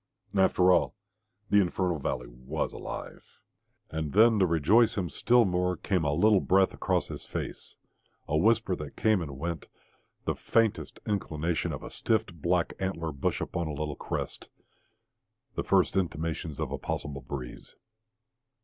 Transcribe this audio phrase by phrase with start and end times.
[0.35, 0.95] After all,
[1.51, 3.37] the infernal valley WAS alive.
[3.91, 7.77] And then, to rejoice him still more, came a little breath across his face,
[8.27, 9.67] a whisper that came and went,
[10.25, 14.49] the faintest inclination of a stiff black antlered bush upon a little crest,
[15.53, 17.75] the first intimations of a possible breeze.